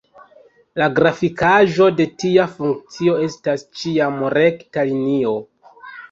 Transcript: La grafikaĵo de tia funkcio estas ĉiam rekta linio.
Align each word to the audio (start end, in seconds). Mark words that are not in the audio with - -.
La 0.81 0.85
grafikaĵo 0.99 1.89
de 1.99 2.07
tia 2.23 2.45
funkcio 2.53 3.17
estas 3.25 3.65
ĉiam 3.81 4.17
rekta 4.37 4.87
linio. 4.89 5.35